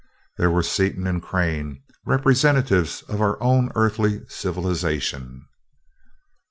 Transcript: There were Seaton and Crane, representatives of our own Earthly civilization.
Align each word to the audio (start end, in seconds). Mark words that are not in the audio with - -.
There 0.39 0.49
were 0.49 0.63
Seaton 0.63 1.05
and 1.05 1.21
Crane, 1.21 1.83
representatives 2.07 3.03
of 3.03 3.21
our 3.21 3.37
own 3.39 3.71
Earthly 3.75 4.23
civilization. 4.29 5.45